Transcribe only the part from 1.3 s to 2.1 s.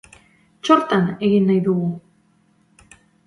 nahi dugu!